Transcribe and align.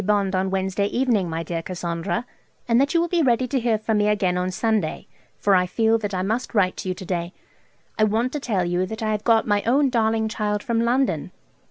Bond 0.03 0.35
on 0.35 0.49
Wednesday 0.49 0.87
evening, 0.87 1.29
my 1.29 1.43
dear 1.43 1.61
Cassandra, 1.61 2.25
and 2.67 2.81
that 2.81 2.91
you 2.95 2.99
will 2.99 3.07
be 3.07 3.21
ready 3.21 3.47
to 3.47 3.59
hear 3.59 3.77
from 3.77 3.99
me 3.99 4.07
again 4.07 4.35
on 4.35 4.49
Sunday, 4.49 5.05
for 5.37 5.53
I 5.53 5.67
feel 5.67 5.99
that 5.99 6.15
I 6.15 6.23
must 6.23 6.55
write 6.55 6.75
to 6.77 6.87
you 6.89 6.95
to 6.95 7.05
day. 7.05 7.33
I 7.99 8.05
want 8.05 8.33
to 8.33 8.39
tell 8.39 8.65
you 8.65 8.87
that 8.87 9.03
I 9.03 9.11
have 9.11 9.23
got 9.23 9.45
my 9.47 9.61
own 9.61 9.91
darling 9.91 10.27
child 10.27 10.63
from 10.63 10.81
London. 10.81 11.29